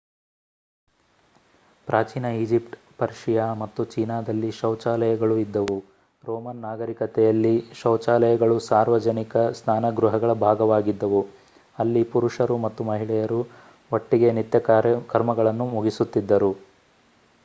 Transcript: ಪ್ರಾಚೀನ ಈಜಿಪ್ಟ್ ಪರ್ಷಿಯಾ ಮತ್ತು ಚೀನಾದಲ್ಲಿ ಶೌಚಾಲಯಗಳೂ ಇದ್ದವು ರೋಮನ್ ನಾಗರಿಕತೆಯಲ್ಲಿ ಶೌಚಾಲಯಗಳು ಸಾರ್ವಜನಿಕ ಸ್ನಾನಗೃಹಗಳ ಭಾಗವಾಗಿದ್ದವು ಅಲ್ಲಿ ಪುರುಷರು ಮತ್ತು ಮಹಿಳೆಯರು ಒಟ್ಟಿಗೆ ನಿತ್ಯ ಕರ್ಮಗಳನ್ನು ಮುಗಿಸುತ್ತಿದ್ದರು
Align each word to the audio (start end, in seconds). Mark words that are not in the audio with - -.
ಪ್ರಾಚೀನ 1.87 2.25
ಈಜಿಪ್ಟ್ 2.37 2.71
ಪರ್ಷಿಯಾ 2.99 3.45
ಮತ್ತು 3.53 3.81
ಚೀನಾದಲ್ಲಿ 3.91 4.49
ಶೌಚಾಲಯಗಳೂ 4.59 5.35
ಇದ್ದವು 5.37 5.77
ರೋಮನ್ 6.23 6.63
ನಾಗರಿಕತೆಯಲ್ಲಿ 6.63 7.53
ಶೌಚಾಲಯಗಳು 7.81 8.57
ಸಾರ್ವಜನಿಕ 8.69 9.35
ಸ್ನಾನಗೃಹಗಳ 9.59 10.33
ಭಾಗವಾಗಿದ್ದವು 10.41 11.21
ಅಲ್ಲಿ 11.75 12.03
ಪುರುಷರು 12.11 12.57
ಮತ್ತು 12.65 12.83
ಮಹಿಳೆಯರು 12.91 13.41
ಒಟ್ಟಿಗೆ 13.91 14.31
ನಿತ್ಯ 14.39 14.65
ಕರ್ಮಗಳನ್ನು 15.11 15.67
ಮುಗಿಸುತ್ತಿದ್ದರು 15.71 16.51